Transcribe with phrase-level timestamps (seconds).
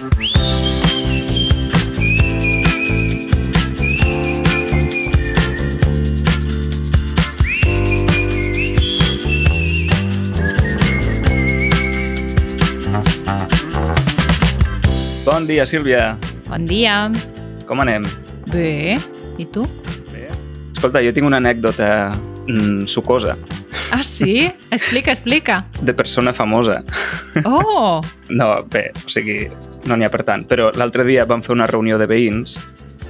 [0.00, 0.08] Bon
[15.44, 16.16] dia, Sílvia.
[16.48, 17.12] Bon dia.
[17.68, 18.08] Com anem?
[18.48, 18.96] Bé.
[19.36, 19.68] I tu?
[20.08, 20.32] Bé.
[20.72, 22.16] Escolta, jo tinc una anècdota
[22.48, 23.36] mm, sucosa
[23.92, 24.48] Ah, sí?
[24.70, 25.66] Explica, explica.
[25.82, 26.84] de persona famosa.
[27.44, 28.00] Oh!
[28.30, 29.44] No, bé, o sigui,
[29.86, 30.44] no n'hi ha per tant.
[30.50, 32.58] Però l'altre dia vam fer una reunió de veïns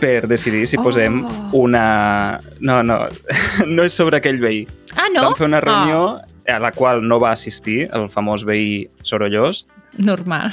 [0.01, 1.51] per decidir si posem Oh.
[1.67, 2.41] una...
[2.61, 3.03] No, no,
[3.67, 4.63] no és sobre aquell veí.
[4.97, 5.23] Ah, no?
[5.29, 6.21] Vam fer una reunió
[6.51, 10.53] a la qual no va assistir el famós veí sorollós Ah, normal.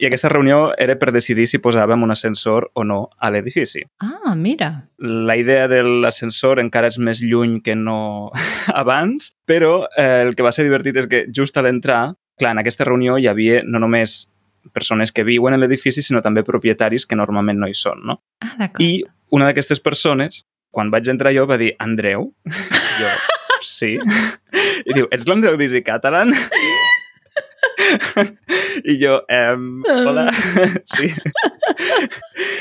[0.00, 3.82] i aquesta reunió era per decidir si posàvem un ascensor o no a l'edifici.
[4.00, 4.88] Ah, mira.
[4.98, 8.30] La idea de l'ascensor encara és més lluny que no
[8.74, 12.62] abans, però eh, el que va ser divertit és que just a l'entrar, clar, en
[12.62, 14.26] aquesta reunió hi havia no només
[14.74, 18.18] persones que viuen a l'edifici, sinó també propietaris que normalment no hi són, no?
[18.42, 18.82] Ah, d'acord.
[18.82, 19.04] I
[19.36, 20.42] una d'aquestes persones,
[20.74, 22.32] quan vaig entrar jo, va dir, Andreu?
[23.00, 23.12] jo,
[23.64, 23.94] sí.
[24.86, 26.34] I diu, ets l'Andreu d'Easy Catalan?
[28.86, 30.26] I jo, ehm, hola,
[30.96, 31.08] sí.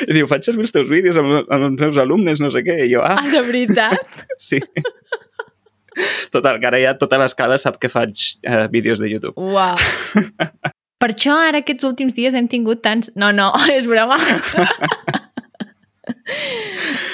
[0.07, 2.77] I diu, faig servir els teus vídeos amb, amb els meus alumnes, no sé què.
[2.85, 4.15] I jo, ah, Ah, de veritat?
[4.41, 4.59] sí.
[6.31, 9.35] Total, que ara ja tota l'escala sap que faig eh, vídeos de YouTube.
[9.39, 9.75] Uau.
[11.01, 13.11] Per això ara aquests últims dies hem tingut tants...
[13.19, 14.17] No, no, és broma.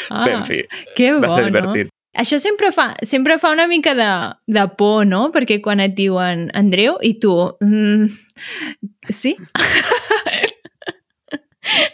[0.09, 0.62] ah, Bé, en fi,
[0.96, 1.50] que bo, va ser no?
[1.52, 1.92] divertit.
[2.22, 4.09] Això sempre fa, sempre fa una mica de,
[4.52, 5.30] de por, no?
[5.32, 7.34] Perquè quan et diuen Andreu i tu...
[7.64, 8.12] Mm,
[9.09, 9.38] sí?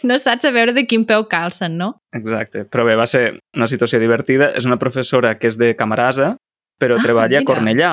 [0.02, 1.92] no saps a veure de quin peu calcen, no?
[2.16, 2.64] Exacte.
[2.66, 4.50] Però bé, va ser una situació divertida.
[4.58, 6.34] És una professora que és de Camarasa,
[6.78, 7.40] però Ah, treballa mira.
[7.40, 7.90] a Cornellà,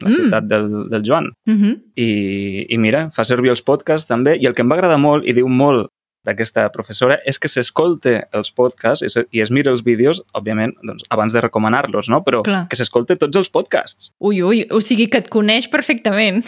[0.00, 0.12] la Mm.
[0.12, 1.26] ciutat del, del Joan.
[1.46, 1.80] Uh -huh.
[1.94, 5.24] I, I mira, fa servir els podcasts també, i el que em va agradar molt,
[5.26, 5.88] i diu molt
[6.26, 10.74] d'aquesta professora, és que s'escolte els podcasts i, se, i es mira els vídeos, òbviament,
[10.86, 12.22] doncs, abans de recomanar-los, no?
[12.26, 12.64] Però Clar.
[12.70, 14.12] que s'escolte tots els podcasts.
[14.22, 16.44] Ui, ui, o sigui que et coneix perfectament.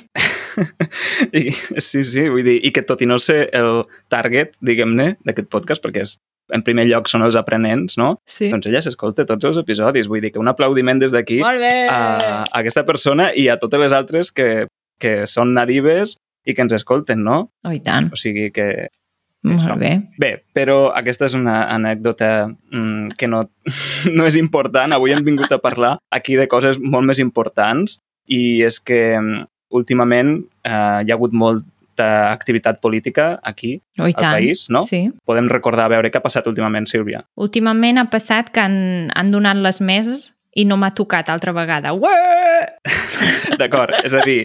[1.38, 3.82] I, sí, sí, vull dir, i que tot i no ser el
[4.12, 6.16] target, diguem-ne, d'aquest podcast, perquè és,
[6.54, 8.18] en primer lloc són els aprenents, no?
[8.28, 8.50] Sí.
[8.52, 10.10] Doncs ella s'escolta tots els episodis.
[10.10, 11.54] Vull dir que un aplaudiment des d'aquí a,
[11.94, 14.66] a aquesta persona i a totes les altres que,
[15.00, 17.38] que són nadives i que ens escolten, no?
[17.64, 18.12] Oh, i tant.
[18.12, 18.90] O sigui que...
[19.44, 19.90] Molt bé.
[20.18, 23.42] Bé, però aquesta és una anècdota mm, que no,
[24.16, 24.92] no és important.
[24.96, 29.44] Avui hem vingut a parlar aquí de coses molt més importants i és que mm,
[29.76, 34.32] últimament eh, hi ha hagut molta activitat política aquí Oh, al tant.
[34.34, 34.80] país, no?
[34.82, 35.10] Sí.
[35.28, 37.20] Podem recordar a veure què ha passat últimament, Sílvia.
[37.36, 41.92] Últimament ha passat que han, han donat les meses i no m'ha tocat altra vegada.
[41.92, 42.14] Ué!
[43.60, 44.42] D'acord, és a dir,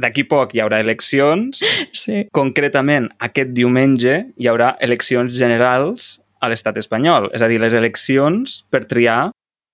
[0.00, 1.62] d'aquí poc hi haurà eleccions.
[1.96, 2.24] Sí.
[2.34, 7.30] Concretament, aquest diumenge hi haurà eleccions generals a l'estat espanyol.
[7.34, 9.28] És a dir, les eleccions per triar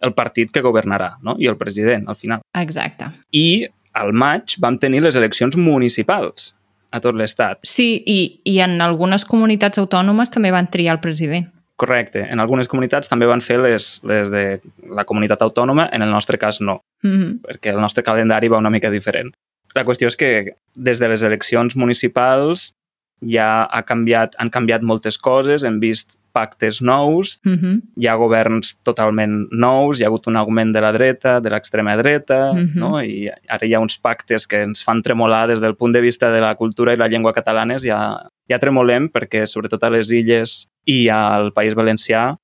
[0.05, 1.37] el partit que governarà, no?
[1.41, 2.45] I el president, al final.
[2.61, 3.09] Exacte.
[3.33, 6.53] I al maig vam tenir les eleccions municipals
[6.95, 7.61] a tot l'estat.
[7.67, 11.49] Sí, i, i en algunes comunitats autònomes també van triar el president.
[11.77, 12.21] Correcte.
[12.31, 14.61] En algunes comunitats també van fer les, les de
[14.95, 17.41] la comunitat autònoma, en el nostre cas no, Mm -hmm.
[17.43, 19.35] perquè el nostre calendari va una mica diferent.
[19.75, 22.75] La qüestió és que des de les eleccions municipals
[23.21, 27.81] ja ha canviat, han canviat moltes coses, hem vist pactes nous, Mm -hmm.
[27.97, 31.97] hi ha governs totalment nous, hi ha hagut un augment de la dreta, de l'extrema
[31.97, 32.71] dreta, Mhm.
[32.79, 33.03] no?
[33.03, 36.31] i ara hi ha uns pactes que ens fan tremolar des del punt de vista
[36.31, 40.69] de la cultura i la llengua catalanes, ja, ja tremolem perquè sobretot a les illes
[40.85, 42.35] i al País Valencià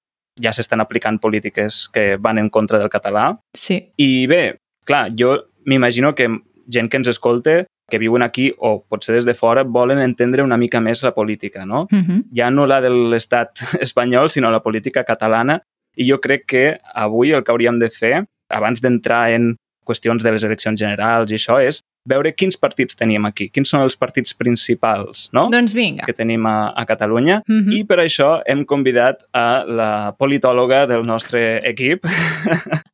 [0.40, 3.34] ja s'estan aplicant polítiques que van en contra del català.
[3.54, 3.80] Sí.
[3.96, 5.36] I bé, clar, jo
[5.66, 6.28] m'imagino que
[6.70, 10.56] gent que ens escolta, que viuen aquí o potser des de fora, volen entendre una
[10.56, 11.88] mica més la política, no?
[11.90, 12.24] Mm -hmm.
[12.32, 15.60] ja no la de l'estat espanyol, sinó la política catalana.
[15.96, 20.32] I jo crec que avui el que hauríem de fer, abans d'entrar en qüestions de
[20.34, 24.32] les eleccions generals i això, és veure quins partits tenim aquí, quins són els partits
[24.36, 25.48] principals no?
[25.52, 26.06] Doncs vinga.
[26.08, 27.42] que tenim a, a Catalunya.
[27.46, 27.74] Mm -hmm.
[27.78, 32.06] I per això hem convidat a la politòloga del nostre equip,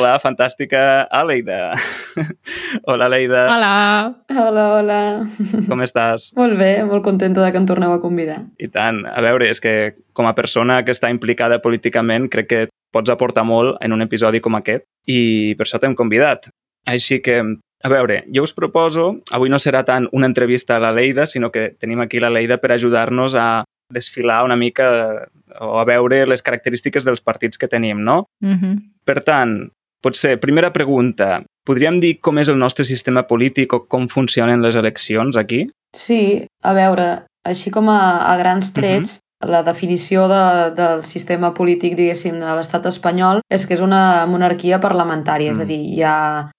[0.00, 1.72] la fantàstica Aleida.
[2.84, 3.46] Hola, Aleida.
[3.50, 4.14] Hola!
[4.30, 5.00] Hola, hola.
[5.68, 6.30] Com estàs?
[6.36, 8.42] Molt bé, molt contenta de que em torneu a convidar.
[8.58, 9.04] I tant.
[9.06, 13.44] A veure, és que com a persona que està implicada políticament crec que pots aportar
[13.48, 16.48] molt en un episodi com aquest i per això t'hem convidat.
[16.86, 20.92] Així que, a veure, jo us proposo, avui no serà tant una entrevista a la
[20.92, 25.28] Leida, sinó que tenim aquí la Leida per ajudar-nos a desfilar una mica
[25.60, 28.26] o a veure les característiques dels partits que tenim, no?
[28.40, 28.78] Mm -hmm.
[29.04, 29.70] Per tant,
[30.02, 34.76] potser, primera pregunta, podríem dir com és el nostre sistema polític o com funcionen les
[34.76, 35.70] eleccions aquí?
[35.94, 39.21] Sí, a veure, Així com a, a grans trets, uh -huh.
[39.42, 44.80] La definició de, del sistema polític, diguéssim, de l'estat espanyol és que és una monarquia
[44.80, 45.56] parlamentària, mm.
[45.56, 46.18] és a dir, hi ha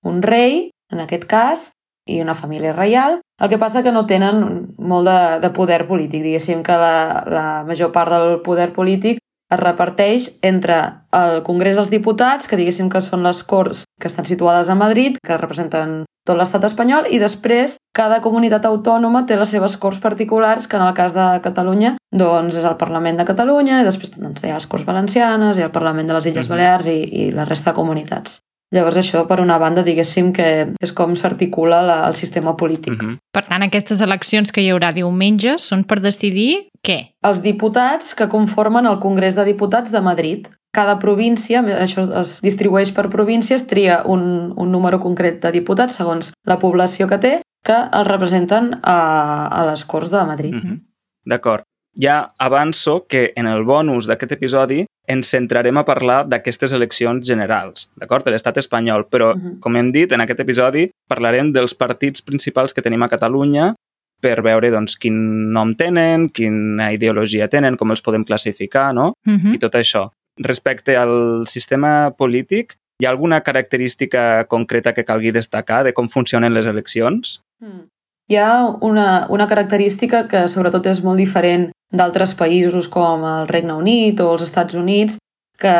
[0.09, 1.71] un rei, en aquest cas,
[2.05, 3.21] i una família reial.
[3.39, 7.45] El que passa que no tenen molt de, de poder polític, diguéssim que la, la
[7.67, 9.21] major part del poder polític
[9.53, 10.79] es reparteix entre
[11.13, 15.19] el Congrés dels Diputats, que diguéssim que són les Corts que estan situades a Madrid,
[15.23, 20.67] que representen tot l'estat espanyol, i després cada comunitat autònoma té les seves Corts particulars,
[20.67, 24.43] que en el cas de Catalunya doncs és el Parlament de Catalunya, i després doncs,
[24.43, 27.47] hi ha les Corts Valencianes, i el Parlament de les Illes Balears i, i la
[27.49, 28.39] resta de comunitats.
[28.73, 30.47] Llavors això, per una banda, diguéssim que
[30.81, 32.93] és com s'articula el sistema polític.
[32.93, 33.17] Uh -huh.
[33.31, 37.13] Per tant, aquestes eleccions que hi haurà diumenge són per decidir què?
[37.21, 40.47] Els diputats que conformen el Congrés de Diputats de Madrid.
[40.71, 46.33] Cada província, això es distribueix per províncies, tria un, un número concret de diputats segons
[46.45, 50.53] la població que té, que els representen a, a les Corts de Madrid.
[50.53, 50.79] Uh -huh.
[51.25, 51.63] D'acord
[51.95, 57.89] ja avanço que en el bonus d'aquest episodi ens centrarem a parlar d'aquestes eleccions generals,
[57.99, 58.25] d'acord?
[58.25, 59.59] De l'estat espanyol, però, uh -huh.
[59.59, 63.73] com hem dit, en aquest episodi parlarem dels partits principals que tenim a Catalunya
[64.21, 69.13] per veure doncs, quin nom tenen, quina ideologia tenen, com els podem classificar, no?
[69.25, 69.55] Uh -huh.
[69.55, 70.09] I tot això.
[70.39, 76.53] Respecte al sistema polític, hi ha alguna característica concreta que calgui destacar de com funcionen
[76.53, 77.41] les eleccions?
[77.59, 77.87] Mm.
[78.31, 83.75] Hi ha una, una característica que sobretot és molt diferent d'altres països com el Regne
[83.75, 85.17] Unit o els Estats Units,
[85.59, 85.73] que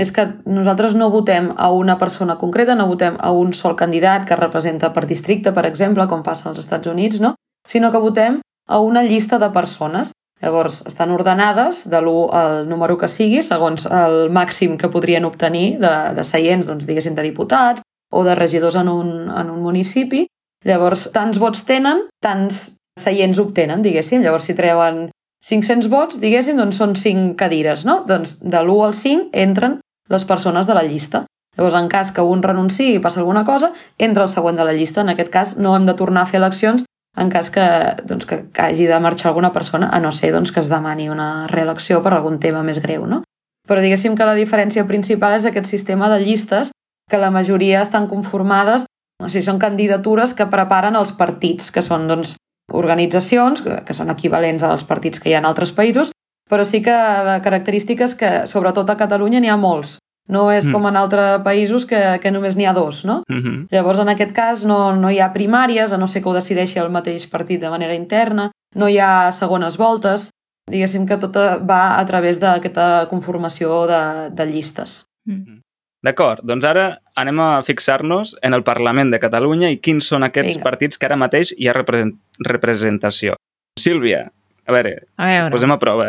[0.00, 4.26] és que nosaltres no votem a una persona concreta, no votem a un sol candidat
[4.28, 7.34] que representa per districte, per exemple, com passa als Estats Units, no?
[7.68, 10.12] sinó que votem a una llista de persones.
[10.42, 15.78] Llavors, estan ordenades de l'1 al número que sigui, segons el màxim que podrien obtenir
[15.78, 20.26] de, de seients, doncs, diguéssim, de diputats o de regidors en un, en un municipi.
[20.68, 22.62] Llavors, tants vots tenen, tants
[23.00, 24.22] seients obtenen, diguéssim.
[24.22, 25.08] Llavors, si treuen
[25.42, 28.02] 500 vots, diguéssim, doncs són 5 cadires, no?
[28.06, 29.80] Doncs de l'1 al 5 entren
[30.12, 31.24] les persones de la llista.
[31.56, 34.72] Llavors, en cas que un renunciï i passa alguna cosa, entra el següent de la
[34.76, 35.02] llista.
[35.02, 36.86] En aquest cas, no hem de tornar a fer eleccions
[37.16, 37.64] en cas que,
[38.08, 41.10] doncs, que, que hagi de marxar alguna persona, a no ser doncs, que es demani
[41.12, 43.20] una reelecció per algun tema més greu, no?
[43.68, 46.72] Però diguéssim que la diferència principal és aquest sistema de llistes
[47.10, 48.86] que la majoria estan conformades,
[49.22, 52.36] o sigui, són candidatures que preparen els partits, que són doncs,
[52.72, 56.12] organitzacions, que, que són equivalents als partits que hi ha en altres països,
[56.48, 59.98] però sí que la característica és que, sobretot a Catalunya, n'hi ha molts.
[60.32, 60.72] No és mm.
[60.72, 63.22] com en altres països que, que només n'hi ha dos, no?
[63.28, 63.66] Mm -hmm.
[63.72, 66.78] Llavors, en aquest cas, no, no hi ha primàries, a no ser que ho decideixi
[66.78, 70.30] el mateix partit de manera interna, no hi ha segones voltes,
[70.70, 71.36] diguéssim que tot
[71.68, 75.04] va a través d'aquesta conformació de, de llistes.
[75.26, 75.60] Mm.
[76.02, 80.56] D'acord, doncs ara anem a fixar-nos en el Parlament de Catalunya i quins són aquests
[80.56, 80.64] Vinga.
[80.66, 83.36] partits que ara mateix hi ha represent representació.
[83.78, 84.24] Sílvia,
[84.66, 85.52] a veure, a veure.
[85.54, 86.08] posem a prova.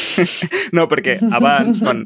[0.76, 2.02] no, perquè abans, quan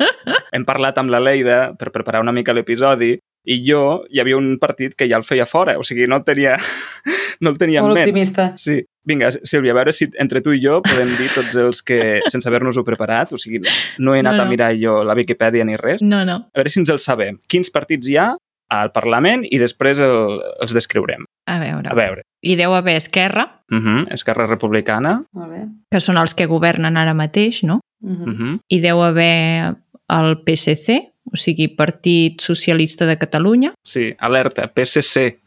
[0.52, 3.14] hem parlat amb la Leida per preparar una mica l'episodi,
[3.46, 6.24] i jo hi havia un partit que ja el feia fora, o sigui, no el
[6.26, 6.56] tenia,
[7.40, 8.10] no el tenia Molt en ment.
[8.10, 8.52] optimista.
[8.58, 8.80] Sí.
[9.06, 12.00] Vinga, Sílvia, a veure si entre tu i jo podem dir tots els que,
[12.32, 13.62] sense haver-nos-ho preparat, o sigui,
[14.02, 14.48] no he anat no, no.
[14.48, 16.02] a mirar jo la Viquipèdia ni res.
[16.02, 16.40] No, no.
[16.50, 17.38] A veure si ens els sabem.
[17.46, 18.32] Quins partits hi ha
[18.74, 21.22] al Parlament i després el, els descriurem.
[21.46, 21.86] A veure.
[21.86, 22.26] A veure.
[22.42, 23.46] Hi deu haver Esquerra.
[23.70, 24.06] Uh -huh.
[24.10, 25.22] Esquerra Republicana.
[25.32, 25.66] Molt bé.
[25.90, 27.80] Que són els que governen ara mateix, no?
[28.02, 28.26] Uh -huh.
[28.26, 28.58] Uh -huh.
[28.68, 29.76] Hi deu haver
[30.08, 33.72] el PSC, o sigui, Partit Socialista de Catalunya.
[33.84, 35.40] Sí, alerta, PSC.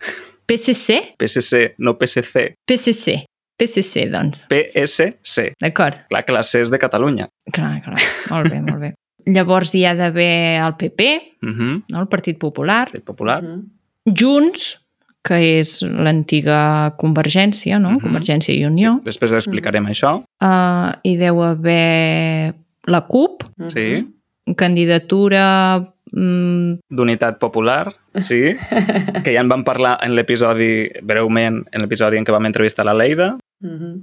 [0.50, 1.16] PSC?
[1.18, 2.56] PSC, no PSC.
[2.66, 3.26] PSC.
[3.60, 4.46] PSC, doncs.
[4.48, 5.54] PSC.
[5.60, 6.06] D'acord.
[6.10, 7.28] Clar que la C és de Catalunya.
[7.52, 8.00] Clar, clar.
[8.32, 8.94] Molt bé, molt bé.
[9.36, 11.10] Llavors hi ha d'haver el PP,
[11.44, 11.74] uh -huh.
[11.90, 12.00] no?
[12.00, 12.86] el Partit Popular.
[12.86, 13.44] Partit Popular.
[13.44, 13.64] Uh -huh.
[14.06, 14.80] Junts,
[15.22, 17.90] que és l'antiga Convergència, no?
[17.90, 18.02] Uh -huh.
[18.02, 18.96] Convergència i Unió.
[19.00, 19.94] Sí, després explicarem uh -huh.
[19.94, 20.24] això.
[20.42, 22.56] Uh, hi deu haver
[22.86, 23.44] la CUP.
[23.44, 23.70] Uh -huh.
[23.70, 24.19] Sí
[24.58, 25.80] candidatura...
[26.12, 26.80] Mm...
[26.90, 27.92] D'unitat popular,
[28.26, 28.56] sí,
[29.24, 32.96] que ja en vam parlar en l'episodi, breument, en l'episodi en què vam entrevistar la
[32.98, 33.36] Leida.
[33.62, 33.94] Mm -hmm.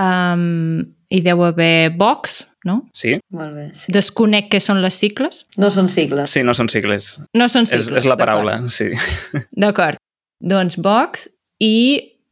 [0.00, 2.88] um, hi deu haver Vox, no?
[2.94, 3.18] Sí.
[3.30, 3.70] Molt bé.
[3.74, 3.92] Sí.
[3.92, 5.44] Desconec què són les sigles.
[5.58, 6.30] No són sigles.
[6.30, 7.20] Sí, no són sigles.
[7.34, 7.90] No són sigles.
[7.90, 8.90] És, és la paraula, sí.
[9.62, 9.98] D'acord.
[10.40, 11.28] Doncs Vox
[11.62, 11.74] i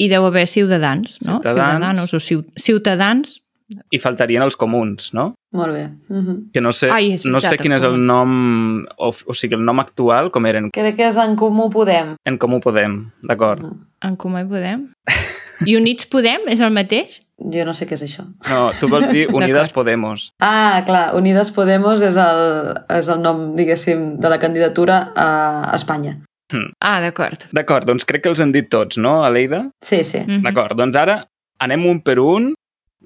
[0.00, 1.38] hi deu haver Ciutadans, no?
[1.38, 2.08] Ciutadans.
[2.08, 2.20] Ciutadanos o
[2.56, 3.40] Ciutadans.
[3.90, 5.34] I faltarien els comuns, no?
[5.52, 5.84] Molt bé.
[6.08, 6.36] Uh -huh.
[6.52, 9.64] Que no sé, Ai, veritat, no sé quin és el nom, o, o sigui, el
[9.64, 10.70] nom actual, com eren.
[10.70, 12.14] Crec que és En Comú Podem.
[12.24, 13.62] En Comú Podem, d'acord.
[13.62, 14.08] Uh -huh.
[14.08, 14.92] En Comú Podem?
[15.66, 17.20] I Units Podem és el mateix?
[17.52, 18.24] Jo no sé què és això.
[18.48, 20.32] No, tu vols dir Unides Podemos.
[20.40, 26.18] Ah, clar, Unides Podemos és el, és el nom, diguéssim, de la candidatura a Espanya.
[26.52, 26.72] Hmm.
[26.82, 27.46] Ah, d'acord.
[27.54, 29.68] D'acord, doncs crec que els han dit tots, no, Aleida?
[29.82, 30.18] Sí, sí.
[30.18, 30.42] Mm -hmm.
[30.48, 31.24] D'acord, doncs ara
[31.60, 32.54] anem un per un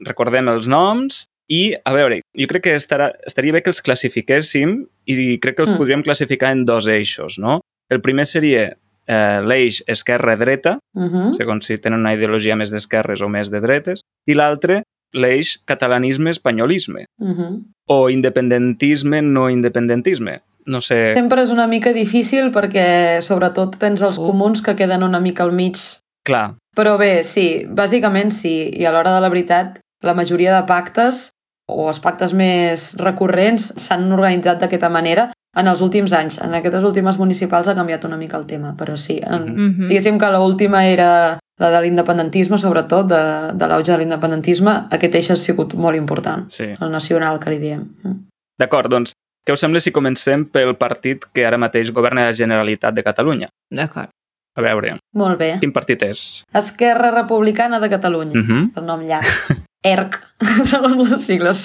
[0.07, 4.87] recordem els noms i, a veure, jo crec que estarà, estaria bé que els classifiquéssim
[5.07, 5.79] i crec que els mm.
[5.79, 7.61] podríem classificar en dos eixos, no?
[7.93, 11.15] El primer seria eh, l'eix esquerra-dreta, uh Mhm.
[11.15, 11.33] -huh.
[11.37, 14.83] segons si tenen una ideologia més d'esquerres o més de dretes, i l'altre,
[15.13, 17.65] l'eix catalanisme-espanyolisme, Mhm.
[17.89, 20.41] o independentisme-no-independentisme.
[20.67, 21.13] No sé...
[21.13, 25.53] Sempre és una mica difícil perquè, sobretot, tens els comuns que queden una mica al
[25.53, 25.77] mig.
[26.25, 28.71] Clar, Però bé, sí, bàsicament sí.
[28.73, 31.31] I a l'hora de la veritat, la majoria de pactes
[31.71, 36.41] o els pactes més recurrents s'han organitzat d'aquesta manera en els últims anys.
[36.43, 39.21] En aquestes últimes municipals ha canviat una mica el tema, però sí.
[39.23, 39.69] En, Mhm.
[39.69, 39.89] Mhm.
[39.89, 44.89] Diguéssim que l'última era la de l'independentisme, sobretot, de, de l'auge de l'independentisme.
[44.91, 46.65] Aquest eix ha sigut molt important, sí.
[46.81, 47.85] el nacional, que li diem.
[48.03, 48.27] Mm.
[48.59, 49.13] D'acord, doncs,
[49.47, 53.49] què us sembla si comencem pel partit que ara mateix governa la Generalitat de Catalunya?
[53.71, 54.09] D'acord.
[54.57, 55.57] A veure, Molt bé.
[55.61, 56.43] quin partit és?
[56.53, 58.41] Esquerra Republicana de Catalunya.
[58.41, 58.71] Uh -huh.
[58.77, 59.25] El nom llarg.
[59.85, 60.19] ERC,
[60.71, 61.62] segons les sigles.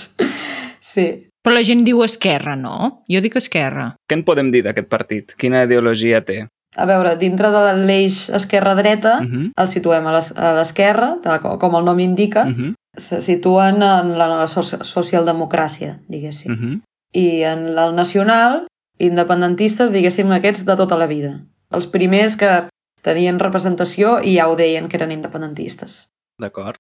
[0.82, 1.08] Sí.
[1.42, 3.04] Però la gent diu esquerra, no?
[3.08, 3.94] Jo dic esquerra.
[4.10, 5.36] Què en podem dir d'aquest partit?
[5.40, 6.48] Quina ideologia té?
[6.78, 9.52] A veure, dintre de l'eix esquerra-dreta, Uh -huh.
[9.58, 11.18] el situem a l'es- a l'esquerra,
[11.60, 12.74] com el nom indica, Uh -huh.
[12.98, 16.52] se situen en la, la so- socialdemocràcia, diguéssim.
[16.52, 16.82] Uh -huh.
[17.14, 18.68] I en el nacional,
[19.00, 21.40] independentistes, diguéssim, aquests de tota la vida.
[21.72, 22.68] Els primers que
[23.02, 26.10] tenien representació i ja ho deien que eren independentistes.
[26.40, 26.78] D'acord.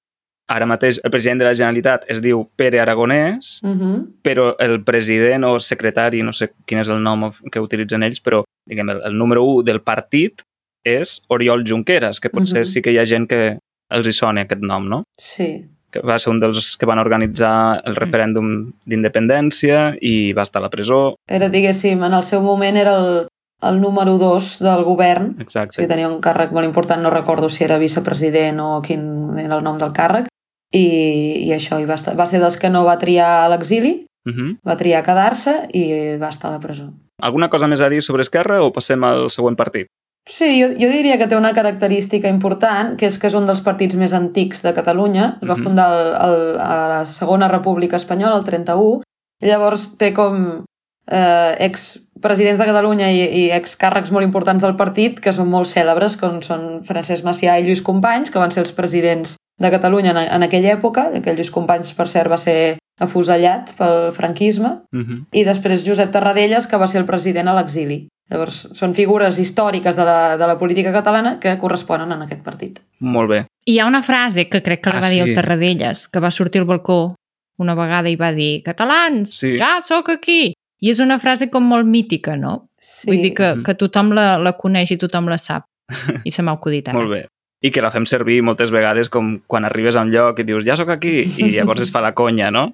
[0.49, 4.07] Ara mateix el president de la Generalitat es diu Pere Aragonès, Uh -huh.
[4.23, 8.43] però el president o secretari, no sé quin és el nom que utilitzen ells, però
[8.67, 10.41] diguem, el, el número 1 del partit
[10.83, 12.65] és Oriol Junqueras, que potser Mhm.
[12.65, 13.59] sí que hi ha gent que
[13.91, 15.03] els hi sona aquest nom, no?
[15.17, 15.65] Sí.
[15.91, 20.63] Que va ser un dels que van organitzar el referèndum d'independència i va estar a
[20.63, 21.15] la presó.
[21.27, 23.27] Era, diguéssim, en el seu moment era el,
[23.61, 25.75] el número 2 del govern, o Exacte.
[25.75, 29.63] sigui, tenia un càrrec molt important, no recordo si era vicepresident o quin era el
[29.63, 30.27] nom del càrrec,
[30.73, 34.33] i, i això, i va, estar, va ser dels que no va triar l'exili, Uh
[34.35, 34.57] -huh.
[34.67, 36.91] va triar quedar-se i va estar a la presó.
[37.21, 39.87] Alguna cosa més a dir sobre Esquerra o passem al següent partit?
[40.29, 43.61] Sí, jo, jo diria que té una característica important, que és que és un dels
[43.61, 45.37] partits més antics de Catalunya.
[45.41, 45.63] Es va Mhm.
[45.63, 49.01] fundar el, el, a la Segona República Espanyola, el 31,
[49.41, 50.63] i llavors té com
[51.07, 56.17] eh, expresidents de Catalunya i, i excàrrecs molt importants del partit que són molt cèlebres,
[56.19, 60.17] com són Francesc Macià i Lluís Companys, que van ser els presidents de Catalunya en,
[60.17, 61.09] en aquella època.
[61.15, 65.25] Aquell Lluís Companys, per cert, va ser afusellat pel franquisme Uh -huh.
[65.31, 68.07] i després Josep Tarradellas, que va ser el president a l'exili.
[68.29, 72.79] Llavors, són figures històriques de la, de la política catalana que corresponen en aquest partit.
[72.99, 73.45] Molt bé.
[73.65, 75.29] I hi ha una frase que crec que la Ah, va dir sí.
[75.29, 77.15] el Tarradellas, que va sortir al balcó
[77.57, 79.57] una vegada i va dir «Catalans, Sí.
[79.57, 82.69] ja sóc aquí!» I és una frase com molt mítica, no?
[82.79, 83.07] Sí.
[83.07, 83.63] Vull dir que, Mhm.
[83.63, 85.63] que tothom la, la coneix i tothom la sap.
[86.25, 86.97] I se m'ha acudit ara.
[86.99, 87.27] Molt bé.
[87.61, 90.63] I que la fem servir moltes vegades com quan arribes a un lloc i dius
[90.63, 92.69] ja sóc aquí i llavors es fa la conya, no?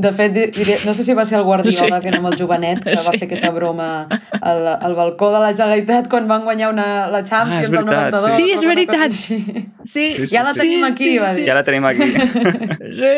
[0.00, 2.00] De fet, di- diria, no sé si va ser el Guardiola, Sí.
[2.00, 3.18] que era amb el jovenet, que va Sí.
[3.18, 4.08] fer aquesta broma
[4.40, 7.84] al, al balcó de la Generalitat quan van guanyar una, la Champions Ah, és del
[7.84, 8.34] veritat, 92.
[8.34, 8.42] sí.
[8.42, 9.12] Sí, és veritat.
[9.12, 10.60] Sí, Sí, sí, Ja la sí.
[10.60, 11.44] tenim aquí, va dir.
[11.46, 12.08] Ja la tenim aquí.
[13.00, 13.14] sí.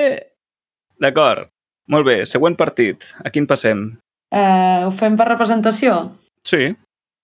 [0.99, 1.47] D'acord.
[1.89, 3.05] Molt bé, següent partit.
[3.25, 3.85] A quin passem?
[4.35, 6.19] Eh, ho fem per representació?
[6.43, 6.73] Sí,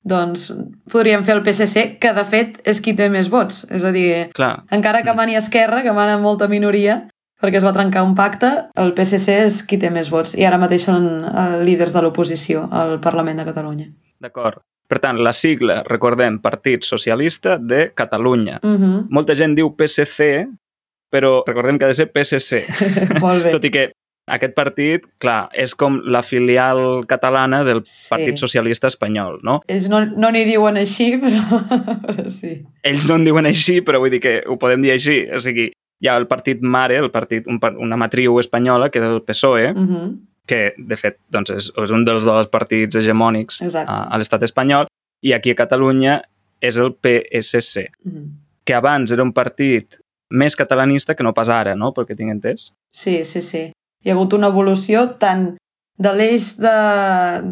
[0.02, 0.48] Doncs
[0.90, 3.62] podríem fer el PSC, que de fet és qui té més vots.
[3.70, 4.64] És a dir, clar.
[4.74, 7.04] encara que mani Esquerra, que mana molta minoria,
[7.42, 10.34] perquè es va trencar un pacte, el PSC és qui té més vots.
[10.38, 13.88] I ara mateix són eh, líders de l'oposició al Parlament de Catalunya.
[14.22, 14.62] D'acord.
[14.90, 18.58] Per tant, la sigla, recordem, Partit Socialista de Catalunya.
[18.62, 19.06] Uh -huh.
[19.08, 20.46] Molta gent diu PSC,
[21.10, 22.66] però recordem que ha de ser PSC.
[23.22, 23.50] Molt bé.
[23.50, 23.90] Tot i que
[24.30, 28.08] aquest partit, clar, és com la filial catalana del Sí.
[28.10, 29.60] Partit Socialista Espanyol, no?
[29.68, 31.62] Ells no no n'hi diuen així, però,
[32.06, 32.62] però sí.
[32.82, 35.26] Ells no en diuen així, però vull dir que ho podem dir així.
[35.34, 39.04] O sigui, hi ha el partit mare, el partit, un, una matriu espanyola, que és
[39.08, 40.18] el PSOE, Uh -huh.
[40.46, 43.90] que, de fet, doncs és, és un dels dos partits hegemònics Exacte.
[43.90, 44.86] a, a l'estat espanyol,
[45.22, 46.22] i aquí a Catalunya
[46.60, 48.26] és el PSC, Uh -huh.
[48.64, 49.98] que abans era un partit
[50.30, 52.72] més catalanista que no pas ara, no?, pel que tinc entès.
[52.90, 53.72] Sí, sí, sí.
[54.04, 55.56] Hi ha hagut una evolució tant
[56.02, 56.72] de l'eix de,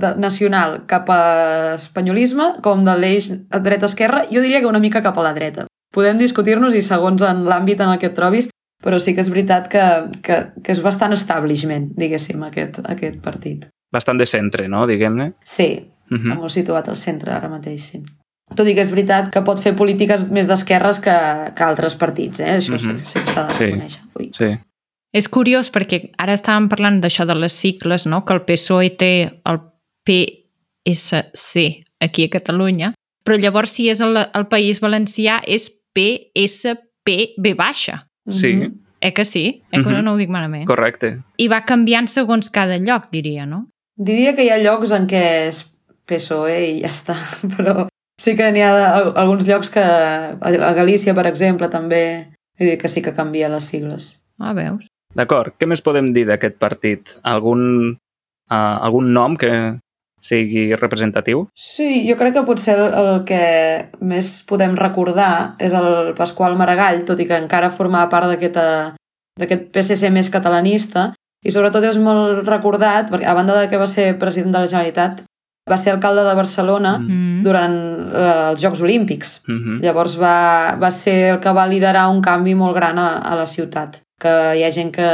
[0.00, 5.19] de nacional cap a espanyolisme com de l'eix dreta-esquerra, jo diria que una mica cap
[5.19, 5.66] a la dreta.
[5.95, 8.49] Podem discutir-nos i segons en l'àmbit en el que et trobis,
[8.83, 9.83] però sí que és veritat que,
[10.23, 13.66] que, que és bastant establishment, diguéssim, aquest, aquest partit.
[13.92, 15.33] Bastant de centre, no?, diguem-ne.
[15.45, 16.38] Sí, Uh està -huh.
[16.40, 18.00] molt situat al centre ara mateix, sí.
[18.57, 21.14] Tot i que és veritat que pot fer polítiques més d'esquerres que,
[21.54, 22.57] que altres partits, eh?
[22.59, 22.99] Això Mhm.
[22.99, 23.64] sí, sí que s'ha de Sí.
[23.66, 24.00] reconèixer.
[24.19, 24.30] Ui.
[24.33, 24.59] Sí.
[25.12, 28.25] És curiós perquè ara estàvem parlant d'això de les cicles, no?
[28.25, 29.12] que el PSOE té
[29.45, 29.59] el
[30.07, 32.93] PSC aquí a Catalunya,
[33.25, 38.07] però llavors si és el, el País Valencià és PSPB baixa.
[38.29, 38.79] Sí, Mhm.
[39.02, 39.62] Eh que sí?
[39.73, 40.02] Eh que uh -huh.
[40.02, 40.67] no ho dic malament?
[40.67, 41.23] Correcte.
[41.38, 43.69] I va canviant segons cada lloc, diria, no?
[43.97, 45.64] Diria que hi ha llocs en què és
[46.07, 47.17] PSOE i ja està,
[47.57, 47.88] però
[48.21, 49.81] sí que n'hi ha alguns llocs que...
[49.81, 54.23] A Galícia, per exemple, també que sí que canvia les sigles.
[54.38, 54.90] Ah, veus?
[55.14, 55.55] D'acord.
[55.59, 57.17] Què més podem dir d'aquest partit?
[57.26, 57.62] Algun,
[58.50, 59.52] uh, algun nom que
[60.21, 61.47] sigui representatiu?
[61.57, 63.45] Sí, jo crec que potser el, el que
[64.05, 70.12] més podem recordar és el Pasqual Maragall, tot i que encara formava part d'aquest PSC
[70.12, 74.52] més catalanista, i sobretot és molt recordat, perquè a banda de que va ser president
[74.52, 75.25] de la Generalitat,
[75.71, 77.43] va ser alcalde de Barcelona mm -hmm.
[77.43, 77.76] durant
[78.12, 79.43] eh, els Jocs Olímpics.
[79.47, 79.81] Mm -hmm.
[79.85, 83.47] Llavors va, va ser el que va liderar un canvi molt gran a, a la
[83.47, 85.11] ciutat, que hi ha gent que,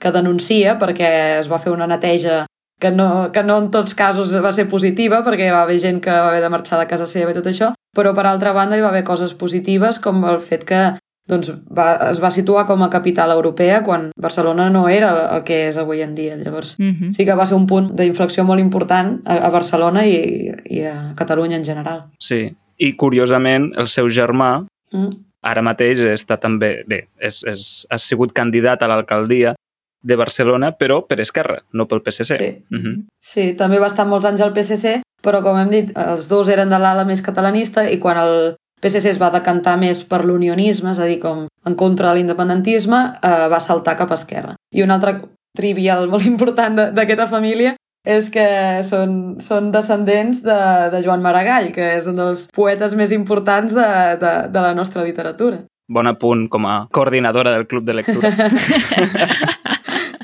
[0.00, 2.44] que denuncia perquè es va fer una neteja
[2.82, 6.10] que no, que no en tots casos va ser positiva perquè va haver gent que
[6.10, 8.82] va haver de marxar de casa seva i tot això, però per altra banda hi
[8.82, 10.82] va haver coses positives com el fet que
[11.30, 15.68] doncs va, es va situar com a capital europea quan Barcelona no era el que
[15.68, 16.36] és avui en dia.
[16.36, 16.96] Llavors uh mhm.
[16.98, 17.12] -huh.
[17.14, 21.14] sí que va ser un punt d'inflexió molt important a, a Barcelona i, i a
[21.14, 22.02] Catalunya en general.
[22.18, 25.10] Sí, i curiosament el seu germà mm.
[25.42, 29.54] Ara mateix està també, bé, és, és, ha sigut candidat a l'alcaldia
[30.02, 32.38] de Barcelona, però per Esquerra, no pel PSC.
[32.38, 32.50] Sí.
[32.74, 32.96] Uh -huh.
[33.20, 36.68] sí, també va estar molts anys al PSC, però com hem dit, els dos eren
[36.68, 40.98] de l'ala més catalanista i quan el PSC es va decantar més per l'unionisme, és
[40.98, 44.54] a dir, com en contra de l'independentisme, eh, va saltar cap a esquerra.
[44.74, 45.20] I un altre
[45.56, 48.46] trivial molt important d'aquesta família és que
[48.86, 50.58] són, són descendents de,
[50.92, 53.90] de Joan Maragall, que és un dels poetes més importants de,
[54.22, 55.62] de, de la nostra literatura.
[55.92, 58.32] Bon apunt com a coordinadora del Club de Lectura.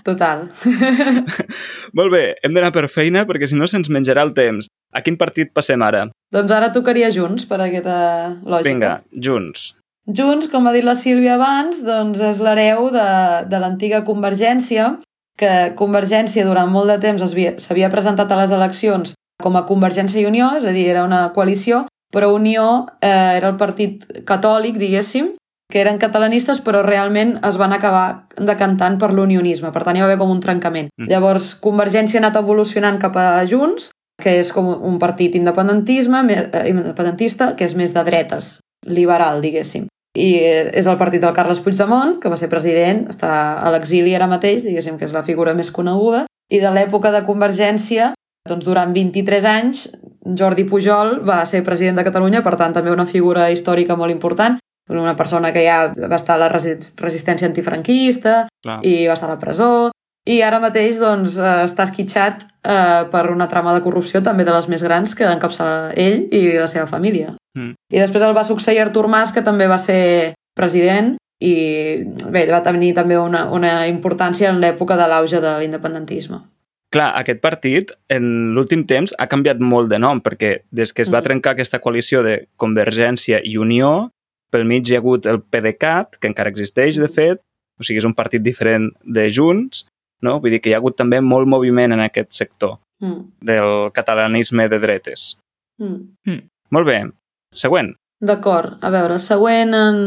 [0.08, 0.46] Total.
[1.98, 4.70] Molt bé, hem d'anar per feina perquè si no se'ns menjarà el temps.
[4.96, 6.06] A quin partit passem ara?
[6.32, 7.98] Doncs ara tocaria Junts, per aquesta
[8.40, 8.70] lògica.
[8.70, 9.74] Vinga, Junts.
[10.08, 13.08] Junts, com ha dit la Sílvia abans, doncs és l'hereu de,
[13.50, 14.94] de l'antiga Convergència,
[15.38, 20.26] que Convergència durant molt de temps s'havia presentat a les eleccions com a Convergència i
[20.26, 25.36] Unió, és a dir, era una coalició, però Unió eh, era el partit catòlic, diguéssim,
[25.68, 30.08] que eren catalanistes però realment es van acabar decantant per l'unionisme, per tant hi va
[30.08, 30.88] haver com un trencament.
[30.96, 31.10] Mm.
[31.12, 36.64] Llavors Convergència ha anat evolucionant cap a Junts que és com un partit independentisme, eh,
[36.72, 39.86] independentista, que és més de dretes, liberal, diguéssim.
[40.18, 40.28] I
[40.74, 43.30] és el partit del Carles Puigdemont, que va ser president, està
[43.62, 47.22] a l'exili ara mateix, diguéssim que és la figura més coneguda, i de l'època de
[47.26, 48.12] Convergència,
[48.48, 49.84] doncs durant 23 anys,
[50.38, 54.58] Jordi Pujol va ser president de Catalunya, per tant també una figura històrica molt important,
[54.88, 58.78] una persona que ja va estar a la resistència antifranquista Clar.
[58.88, 59.90] i va estar a la presó,
[60.28, 64.52] i ara mateix doncs, eh, està esquitxat eh, per una trama de corrupció també de
[64.52, 67.32] les més grans que encapçala ell i la seva família.
[67.56, 67.72] Mm.
[67.94, 71.54] I després el va succeir Artur Mas, que també va ser president i
[72.34, 76.42] bé, va tenir també una, una importància en l'època de l'auge de l'independentisme.
[76.92, 81.12] Clar, aquest partit en l'últim temps ha canviat molt de nom perquè des que es
[81.12, 81.26] va mm.
[81.26, 84.10] trencar aquesta coalició de Convergència i Unió,
[84.52, 87.40] pel mig hi ha hagut el PDeCAT, que encara existeix, de fet,
[87.78, 89.84] o sigui, és un partit diferent de Junts,
[90.22, 90.38] no?
[90.40, 93.20] Vull dir que hi ha hagut també molt moviment en aquest sector mm.
[93.50, 95.30] del catalanisme de dretes.
[95.82, 96.16] Mm.
[96.26, 96.44] Mm.
[96.74, 96.98] Molt bé.
[97.54, 97.94] Següent.
[98.18, 98.80] D'acord.
[98.82, 99.98] A veure, següent en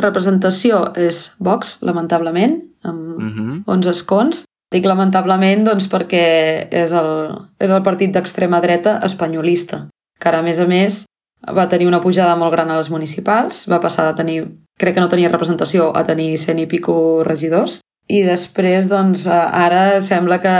[0.00, 3.62] representació és Vox, lamentablement, amb mm -hmm.
[3.66, 4.44] 11 escons.
[4.74, 7.10] Dic lamentablement doncs, perquè és el,
[7.58, 9.88] és el partit d'extrema dreta espanyolista,
[10.18, 11.04] que ara, a més a més,
[11.52, 14.38] va tenir una pujada molt gran a les municipals, va passar de tenir,
[14.78, 20.00] crec que no tenia representació, a tenir 100 i pico regidors, i després, doncs, ara
[20.04, 20.54] sembla que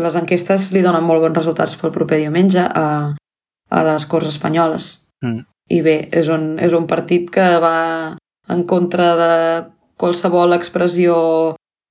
[0.00, 2.86] les enquestes li donen molt bons resultats pel proper diumenge a,
[3.70, 4.92] a les Corts Espanyoles.
[5.22, 5.44] Mm.
[5.70, 8.16] I bé, és un, és un partit que va
[8.50, 9.34] en contra de
[10.00, 11.14] qualsevol expressió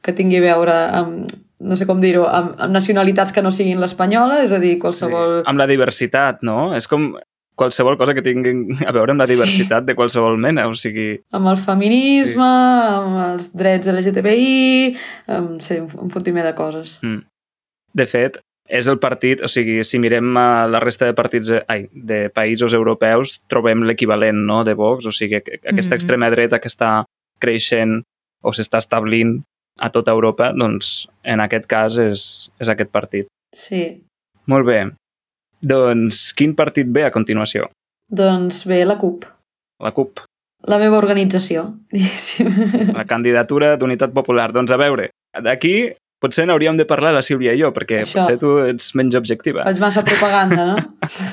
[0.04, 3.80] que tingui a veure amb, no sé com dir-ho, amb, amb nacionalitats que no siguin
[3.80, 5.40] l'espanyola, és a dir, qualsevol...
[5.42, 6.74] Sí, amb la diversitat, no?
[6.76, 7.14] És com
[7.60, 9.92] qualsevol cosa que tinguin a veure amb la diversitat sí.
[9.92, 11.10] de qualsevol mena, o sigui...
[11.36, 12.94] Amb el feminisme, sí.
[13.00, 14.94] amb els drets LGTBI,
[15.36, 16.98] amb sí, un fotimer de coses.
[17.04, 17.26] Mm.
[18.00, 21.88] De fet, és el partit, o sigui, si mirem a la resta de partits, ai,
[21.92, 25.96] de països europeus, trobem l'equivalent no, de Vox, o sigui, aquesta mm -hmm.
[25.96, 27.04] extrema dreta que està
[27.42, 28.04] creixent
[28.44, 29.42] o s'està establint
[29.80, 33.28] a tota Europa, doncs en aquest cas és, és aquest partit.
[33.56, 34.04] Sí.
[34.46, 34.92] Molt bé.
[35.62, 37.68] Doncs quin partit ve a continuació?
[38.10, 39.26] Doncs ve la CUP.
[39.84, 40.22] La CUP.
[40.68, 42.94] La meva organització, diguéssim.
[42.96, 44.50] La candidatura d'Unitat Popular.
[44.56, 45.10] Doncs a veure,
[45.44, 48.20] d'aquí potser n'hauríem de parlar la Sílvia i jo, perquè Això.
[48.20, 49.64] potser tu ets menys objectiva.
[49.68, 50.78] Faig massa propaganda, no?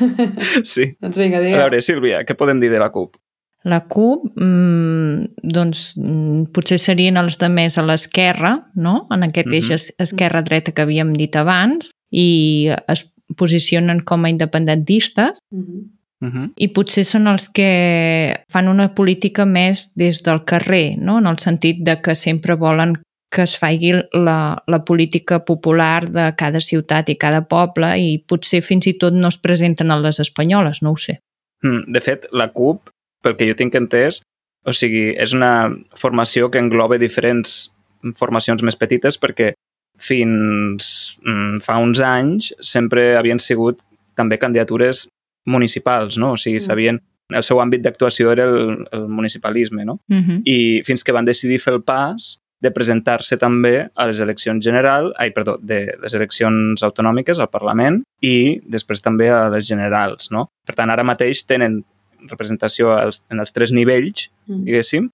[0.75, 0.93] sí.
[1.03, 1.57] doncs vinga, digue.
[1.59, 3.19] A veure, Sílvia, què podem dir de la CUP?
[3.67, 9.09] La CUP, mmm, doncs, mm, potser serien els de més a l'esquerra, no?
[9.11, 10.03] En aquest eix mm -hmm.
[10.07, 13.03] esquerra-dreta que havíem dit abans, i es
[13.35, 15.39] posicionen com a independentistes.
[15.51, 15.83] Mm -hmm.
[16.21, 16.53] Uh -huh.
[16.57, 21.19] I potser són els que fan una política més des del carrer, no?
[21.19, 26.33] en el sentit de que sempre volen que es faci la, la política popular de
[26.37, 30.21] cada ciutat i cada poble i potser fins i tot no es presenten a les
[30.21, 31.19] espanyoles, no ho sé.
[31.63, 32.89] Hmm, de fet, la CUP,
[33.23, 34.23] pel que jo tinc entès,
[34.65, 37.71] o sigui, és una formació que engloba diferents
[38.19, 39.53] formacions més petites perquè
[39.99, 43.83] fins mm, fa uns anys sempre havien sigut
[44.17, 45.07] també candidatures
[45.47, 46.35] municipals, no?
[46.35, 46.67] O sigui, mm.
[46.69, 47.03] sabien...
[47.35, 49.97] El seu àmbit d'actuació era el, el municipalisme, no?
[50.07, 50.43] Mm -hmm.
[50.47, 55.13] I fins que van decidir fer el pas de presentar-se també a les eleccions general,
[55.19, 60.47] ai, perdó, de les eleccions autonòmiques al Parlament i després també a les generals, no?
[60.65, 61.85] Per tant, ara mateix tenen
[62.31, 64.65] representació als, en els tres nivells, mm.
[64.65, 65.11] diguéssim,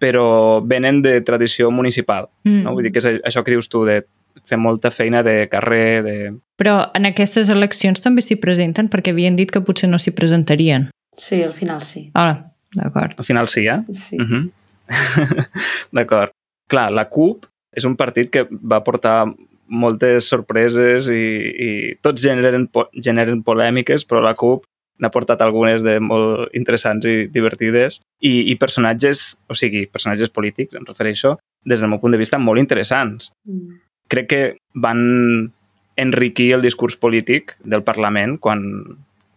[0.00, 2.28] però venen de tradició municipal.
[2.44, 2.62] Mm.
[2.64, 2.74] No?
[2.76, 4.02] Vull dir que és això que dius tu, de
[4.44, 6.16] fer molta feina de carrer, de...
[6.60, 10.88] Però en aquestes eleccions també s'hi presenten perquè havien dit que potser no s'hi presentarien.
[11.16, 12.10] Sí, al final sí.
[12.14, 13.16] Ah, d'acord.
[13.18, 13.80] Al final sí, eh?
[13.92, 14.20] Sí.
[14.20, 15.48] Uh -huh.
[15.92, 16.32] d'acord.
[16.68, 17.46] Clar, la CUP
[17.76, 19.26] és un partit que va portar
[19.68, 21.26] moltes sorpreses i,
[21.66, 21.70] i
[22.00, 24.64] tots generen, generen polèmiques, però la CUP
[24.98, 30.74] n'ha portat algunes de molt interessants i divertides i, i personatges, o sigui, personatges polítics,
[30.74, 33.32] em refereixo, des del meu punt de vista, molt interessants.
[33.44, 34.42] Mm crec que
[34.74, 35.52] van
[35.96, 38.62] enriquir el discurs polític del Parlament quan,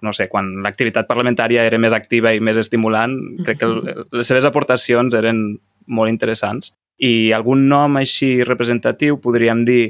[0.01, 3.15] no sé, quan l'activitat parlamentària era més activa i més estimulant,
[3.47, 6.73] crec que el, les seves aportacions eren molt interessants.
[6.99, 9.83] I algun nom així representatiu podríem dir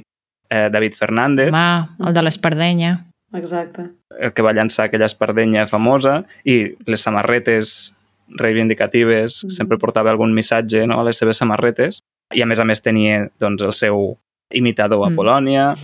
[0.50, 1.50] eh, David Fernández.
[1.52, 2.94] Ma, el de l'Espardenya.
[3.34, 3.90] Exacte.
[4.18, 7.96] El que va llançar aquella espardenya famosa i les samarretes
[8.30, 9.56] reivindicatives, mm -hmm.
[9.58, 12.02] sempre portava algun missatge no, a les seves samarretes
[12.34, 14.18] i a més a més tenia doncs, el seu
[14.54, 15.16] imitador a mm.
[15.20, 15.66] Polònia.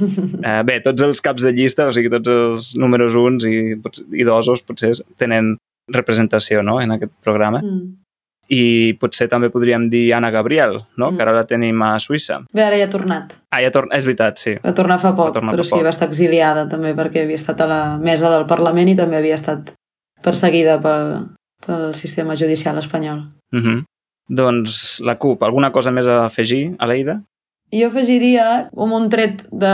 [0.46, 3.74] Eh, bé, tots els caps de llista, o sigui, tots els números uns i,
[4.14, 5.56] i dosos potser tenen
[5.92, 6.78] representació no?
[6.82, 7.62] en aquest programa.
[7.64, 7.96] Mm.
[8.54, 11.10] I potser també podríem dir Anna Gabriel, no?
[11.10, 11.18] Mm.
[11.18, 12.44] que ara la tenim a Suïssa.
[12.54, 13.34] Bé, ara ja ha tornat.
[13.50, 14.54] Ah, ja tor és veritat, sí.
[14.62, 15.82] Va tornar fa poc, tornar però sí, poc.
[15.88, 19.40] va estar exiliada també perquè havia estat a la mesa del Parlament i també havia
[19.40, 19.74] estat
[20.26, 21.16] perseguida pel,
[21.66, 23.26] pel sistema judicial espanyol.
[23.54, 23.84] Mm -hmm.
[24.30, 27.22] Doncs la CUP, alguna cosa més a afegir, Aleida?
[27.74, 29.74] Jo afegiria com un tret de,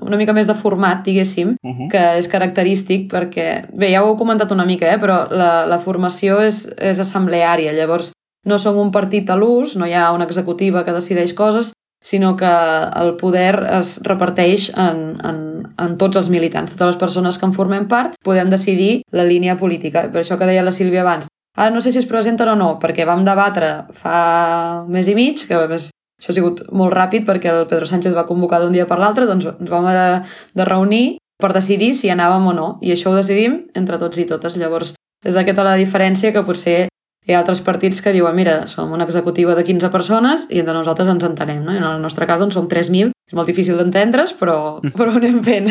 [0.00, 1.88] una mica més de format, diguéssim, uh -huh.
[1.90, 5.78] que és característic perquè, bé, ja ho heu comentat una mica, eh, però la, la
[5.78, 8.12] formació és, és assembleària, llavors
[8.46, 12.36] no som un partit a l'ús, no hi ha una executiva que decideix coses, sinó
[12.36, 12.52] que
[13.00, 17.52] el poder es reparteix en, en, en tots els militants, totes les persones que en
[17.52, 20.10] formem part, podem decidir la línia política.
[20.12, 22.72] Per això que deia la Sílvia abans, Ara no sé si es presenten o no,
[22.82, 25.86] perquè vam debatre fa mes i mig, que a més
[26.24, 29.28] això ha sigut molt ràpid perquè el Pedro Sánchez va convocar d'un dia per l'altre,
[29.28, 30.08] doncs ens vam de,
[30.56, 32.68] de reunir per decidir si anàvem o no.
[32.80, 34.56] I això ho decidim entre tots i totes.
[34.56, 36.86] Llavors, és aquesta la diferència que potser
[37.24, 40.76] hi ha altres partits que diuen mira, som una executiva de 15 persones i entre
[40.76, 41.72] nosaltres ens entenem, no?
[41.72, 45.20] I en el nostre cas doncs, som 3.000, és molt difícil d'entendre's, però, però ho
[45.20, 45.70] anem fent.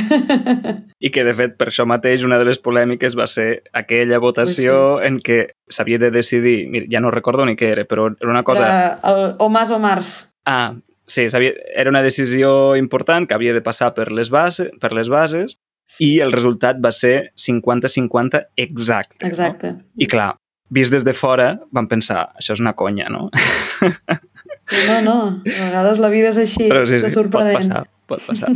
[1.05, 4.97] I que, de fet, per això mateix, una de les polèmiques va ser aquella votació
[4.97, 5.09] sí.
[5.09, 5.39] en què
[5.69, 8.65] s'havia de decidir, mira, ja no recordo ni què era, però era una cosa...
[8.65, 10.32] Era el o Mas o Mars.
[10.45, 10.75] Ah,
[11.07, 11.25] sí,
[11.75, 15.57] era una decisió important que havia de passar per les, base, per les bases
[16.01, 19.27] i el resultat va ser 50-50 exacte.
[19.27, 19.73] Exacte.
[19.73, 19.83] No?
[19.97, 20.31] I clar,
[20.73, 23.29] vist des de fora, vam pensar, això és una conya, no?
[24.87, 27.59] No, no, a vegades la vida és així, Però sí, sí, sorprenent.
[27.59, 28.51] pot passar, pot passar.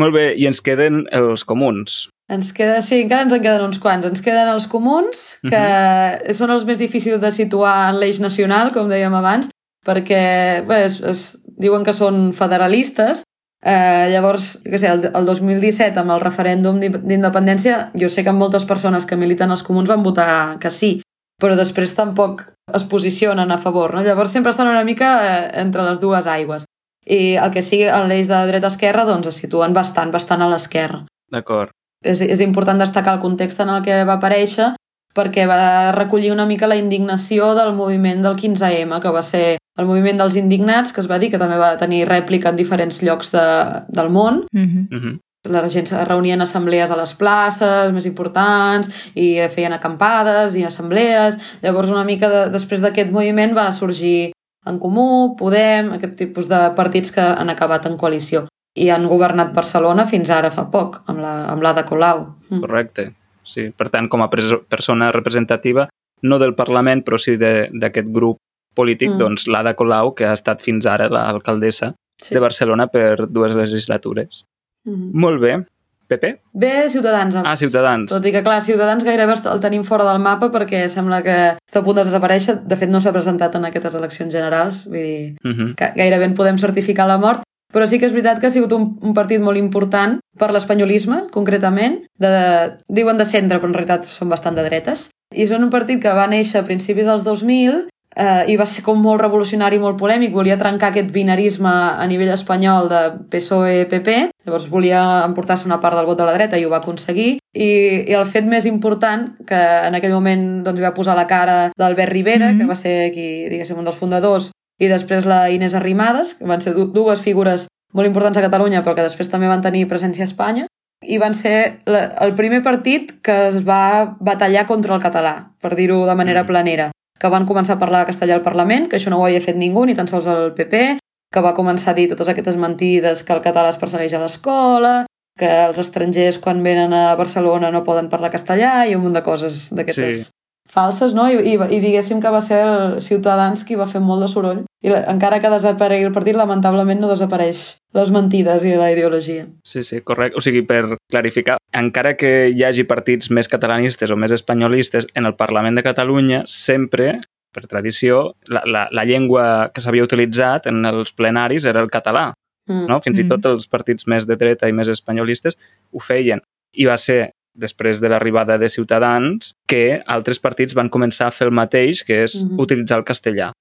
[0.00, 2.06] Molt bé, i ens queden els comuns.
[2.32, 4.06] Ens queda, sí, encara ens en queden uns quants.
[4.08, 6.22] Ens queden els comuns, que uh mhm.
[6.22, 6.34] -huh.
[6.38, 9.50] són els més difícils de situar en l'eix nacional, com dèiem abans,
[9.86, 10.22] perquè
[10.66, 11.26] bé, es, es,
[11.58, 13.24] diuen que són federalistes,
[13.62, 18.64] Eh, llavors, què sé, el, el 2017 amb el referèndum d'independència jo sé que moltes
[18.66, 20.96] persones que militen els comuns van votar que sí,
[21.38, 22.42] però després tampoc
[22.74, 24.02] es posicionen a favor, no?
[24.02, 26.66] Llavors sempre estan una mica eh, entre les dues aigües.
[27.06, 31.04] I el que sigui en l'eix de dreta-esquerra, doncs es situen bastant, bastant a l'esquerra.
[31.30, 31.70] D'acord.
[32.02, 34.72] És, és important destacar el context en el que va aparèixer
[35.14, 39.86] perquè va recollir una mica la indignació del moviment del 15M, que va ser el
[39.86, 43.32] moviment dels indignats, que es va dir que també va tenir rèplica en diferents llocs
[43.32, 43.44] de,
[43.88, 44.46] del món.
[44.52, 44.88] Mm -hmm.
[44.90, 45.18] Mm -hmm
[45.50, 50.62] la gent es reunia en assemblees a les places més importants i feien acampades i
[50.64, 51.38] assemblees.
[51.62, 54.32] Llavors, una mica de, després d'aquest moviment va sorgir
[54.66, 58.46] en Comú, Podem, aquest tipus de partits que han acabat en coalició
[58.78, 62.22] i han governat Barcelona fins ara fa poc, amb la, amb la de Colau.
[62.48, 62.60] Mm.
[62.60, 63.12] Correcte.
[63.44, 63.70] Sí.
[63.76, 65.88] Per tant, com a persona representativa,
[66.22, 68.38] no del Parlament, però sí de- d'aquest grup
[68.74, 69.14] polític, Mm.
[69.14, 69.18] mm.
[69.18, 72.34] doncs l'Ada Colau, que ha estat fins ara l'alcaldessa Sí.
[72.34, 74.46] de Barcelona per dues legislatures.
[74.86, 75.10] Mhm.
[75.14, 75.64] Molt bé.
[76.08, 76.40] PP?
[76.52, 77.34] Bé, Ciutadans.
[77.42, 78.10] Ah, Ciutadans.
[78.12, 81.80] Tot i que, clar, Ciutadans gairebé el tenim fora del mapa perquè sembla que està
[81.80, 82.60] a punt de desaparèixer.
[82.68, 84.84] De fet, no s'ha presentat en aquestes eleccions generals.
[84.86, 85.74] Vull dir, Uh -huh.
[85.74, 87.42] que gairebé en podem certificar la mort.
[87.72, 91.28] Però sí que és veritat que ha sigut un, un partit molt important per l'espanyolisme,
[91.30, 92.02] concretament.
[92.18, 95.08] De, diuen de centre, però en realitat són bastant de dretes.
[95.34, 98.82] I són un partit que va néixer a principis dels 2000 eh, i va ser
[98.84, 100.32] com molt revolucionari, molt polèmic.
[100.32, 104.30] Volia trencar aquest binarisme a nivell espanyol de PSOE-PP.
[104.46, 107.38] Llavors volia emportar-se una part del vot de la dreta i ho va aconseguir.
[107.54, 107.68] I,
[108.08, 112.12] i el fet més important, que en aquell moment doncs, va posar la cara l'Albert
[112.12, 112.58] Rivera, Mhm.
[112.60, 116.60] que va ser qui, diguéssim, un dels fundadors, i després la Inés Arrimadas, que van
[116.60, 120.24] ser du dues figures molt importants a Catalunya, però que després també van tenir presència
[120.24, 120.66] a Espanya,
[121.04, 125.74] i van ser la, el primer partit que es va batallar contra el català, per
[125.76, 126.46] dir-ho de manera Mm.
[126.46, 126.90] planera,
[127.22, 129.86] que van començar a parlar castellà al Parlament, que això no ho havia fet ningú,
[129.86, 130.98] ni tan sols el PP,
[131.32, 134.94] que va començar a dir totes aquestes mentides que el català es persegueix a l'escola,
[135.38, 139.22] que els estrangers quan venen a Barcelona no poden parlar castellà i un munt de
[139.24, 140.30] coses d'aquestes Sí.
[140.72, 141.26] Falses, no?
[141.28, 144.62] I, i, I diguéssim que va ser el Ciutadans qui va fer molt de soroll.
[144.82, 147.60] I la, encara que desaparegui el partit, lamentablement no desapareix
[147.94, 149.44] les mentides i la ideologia.
[149.68, 150.40] Sí, sí, correcte.
[150.40, 155.28] O sigui, per clarificar, encara que hi hagi partits més catalanistes o més espanyolistes en
[155.28, 157.18] el Parlament de Catalunya, sempre,
[157.52, 162.30] per tradició, la, la, la llengua que s'havia utilitzat en els plenaris era el català.
[162.70, 162.86] Mm.
[162.88, 163.00] No?
[163.04, 163.26] Fins Mm.
[163.26, 165.58] i tot els partits més de dreta i més espanyolistes
[165.92, 166.40] ho feien.
[166.72, 171.48] I va ser després de l'arribada de Ciutadans que altres partits van començar a fer
[171.48, 172.58] el mateix, que és Mhm.
[172.60, 173.52] utilitzar el castellà.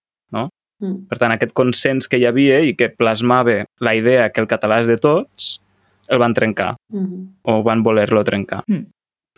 [0.82, 1.08] Mm.
[1.08, 4.80] Per tant, aquest consens que hi havia i que plasmava la idea que el català
[4.80, 5.62] és de tots,
[6.08, 7.38] el van trencar Mm.
[7.44, 8.64] o van voler-lo trencar.
[8.68, 8.88] Mm.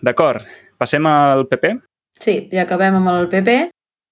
[0.02, 0.42] D'acord,
[0.78, 1.80] passem al PP?
[2.18, 3.70] Sí, ja acabem amb el PP,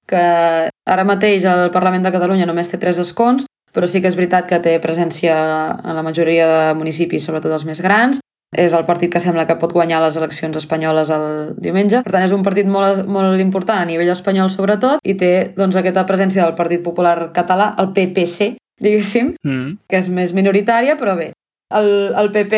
[0.08, 4.16] que ara mateix el Parlament de Catalunya només té tres escons, però sí que és
[4.18, 8.20] veritat que té presència en la majoria de municipis, sobretot els més grans.
[8.52, 12.02] És el partit que sembla que pot guanyar les eleccions espanyoles el diumenge.
[12.04, 15.76] Per tant, és un partit molt, molt important a nivell espanyol, sobretot, i té doncs,
[15.80, 19.78] aquesta presència del Partit Popular Català, el PPC, diguéssim, Mm.
[19.88, 21.32] que és més minoritària, però bé.
[21.72, 22.54] El, el PP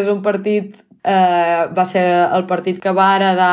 [0.00, 0.74] és un partit...
[1.08, 2.04] Eh, va ser
[2.36, 3.52] el partit que va heredar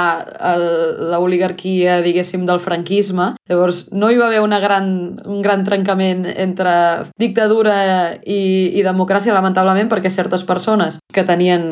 [1.14, 3.30] l'oligarquia, diguéssim, del franquisme.
[3.48, 4.90] Llavors, no hi va haver una gran,
[5.24, 6.74] un gran trencament entre
[7.22, 7.78] dictadura
[8.20, 8.42] i,
[8.76, 11.70] i democràcia, lamentablement, perquè certes persones que tenien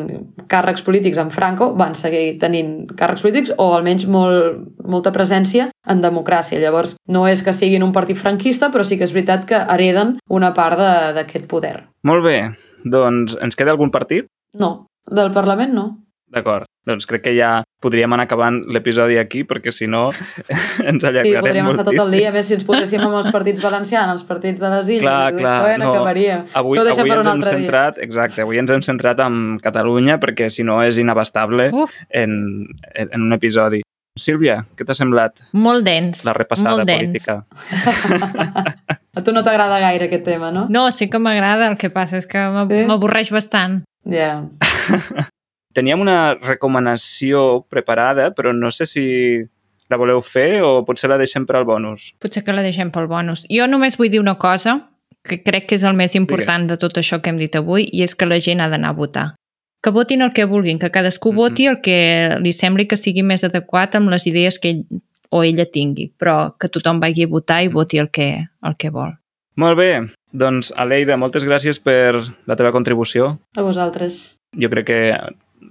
[0.48, 6.00] càrrecs polítics en Franco van seguir tenint càrrecs polítics o almenys molt, molta presència en
[6.00, 6.62] democràcia.
[6.62, 10.16] Llavors, no és que siguin un partit franquista, però sí que és veritat que hereden
[10.32, 11.76] una part d'aquest poder.
[12.08, 12.38] Molt bé,
[12.88, 14.30] doncs ens queda algun partit?
[14.54, 16.00] No, del Parlament no.
[16.34, 20.08] D'acord, doncs crec que ja podríem anar acabant l'episodi aquí, perquè si no
[20.88, 22.18] ens Sí, allargarem podríem estar tot el moltíssim.
[22.18, 22.28] dia.
[22.30, 25.36] A més, si ens poséssim amb els partits valencians, els partits de les illes, Clar,
[25.36, 25.92] clar, eh, no.
[25.92, 26.42] acabaríem.
[26.58, 27.52] Avui, avui per ens hem dia.
[27.52, 31.70] centrat, exacte, avui ens hem centrat en Catalunya perquè si no és inabastable
[32.10, 33.84] en, en, en un episodi.
[34.18, 36.20] Sílvia, què t'ha semblat Molt dens.
[36.26, 37.00] la repassada molt dens.
[37.02, 37.44] política?
[39.14, 40.66] A tu no t'agrada gaire aquest tema, no?
[40.70, 42.84] No, sí que m'agrada, el que passa és que m'ab- Sí?
[42.86, 43.82] m'avorreix bastant.
[44.04, 44.42] Ja.
[45.74, 49.04] Teníem una recomanació preparada, però no sé si
[49.90, 52.12] la voleu fer o potser la deixem per al bonus.
[52.22, 53.42] Potser que la deixem pel bonus.
[53.50, 54.78] Jo només vull dir una cosa,
[55.24, 58.04] que crec que és el més important de tot això que hem dit avui, i
[58.04, 59.26] és que la gent ha d'anar a votar.
[59.82, 61.36] Que votin el que vulguin, que cadascú Mhm.
[61.36, 64.84] voti el que li sembli que sigui més adequat amb les idees que ell
[65.30, 68.90] o ella tingui, però que tothom vagi a votar i voti el que, el que
[68.90, 69.18] vol.
[69.56, 70.00] Molt bé,
[70.32, 73.40] doncs Aleida, moltes gràcies per la teva contribució.
[73.56, 74.36] A vosaltres.
[74.60, 75.00] Jo crec que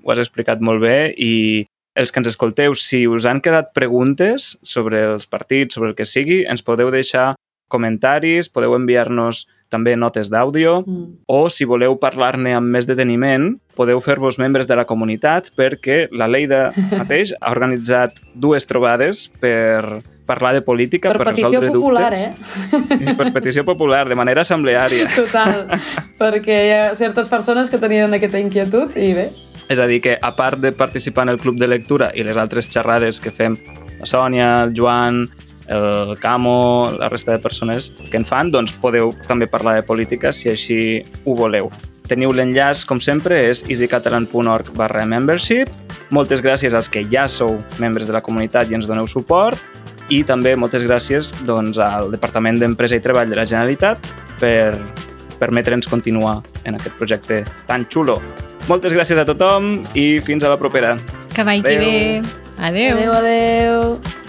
[0.04, 1.66] ho has explicat molt bé i
[1.96, 6.08] els que ens escolteu, si us han quedat preguntes sobre els partits, sobre el que
[6.10, 7.36] sigui, ens podeu deixar
[7.70, 11.06] comentaris, podeu enviar-nos també notes d'àudio Mm.
[11.28, 16.28] o, si voleu parlar-ne amb més deteniment, podeu fer-vos membres de la comunitat perquè la
[16.28, 22.28] Leida mateix ha organitzat dues trobades per parlar de política, Per per, petició popular, dubtes.
[22.28, 23.10] eh?
[23.10, 23.16] eh?
[23.20, 25.08] Per petició popular, de manera assembleària.
[25.16, 25.66] Total.
[26.20, 29.32] perquè hi ha certes persones que tenien aquesta inquietud i bé,
[29.72, 32.38] És a dir, que a part de participar en el club de lectura i les
[32.38, 33.56] altres xerrades que fem
[34.00, 35.30] la Sònia, el Joan,
[35.72, 40.34] el Camo, la resta de persones que en fan, doncs podeu també parlar de política
[40.36, 40.80] si així
[41.24, 41.72] ho voleu.
[42.04, 45.72] Teniu l'enllaç, com sempre, és easycatalan.org barra membership.
[46.12, 49.58] Moltes gràcies als que ja sou membres de la comunitat i ens doneu suport
[50.14, 54.78] i també moltes gràcies doncs, al Departament d'Empresa i Treball de la Generalitat per
[55.40, 58.20] permetre'ns continuar en aquest projecte tan xulo.
[58.70, 60.96] Moltes gràcies a tothom i fins a la propera.
[61.34, 61.80] Que vagi Adeu.
[61.80, 62.22] bé.
[62.64, 62.98] Adeu.
[62.98, 64.23] adeu, adeu.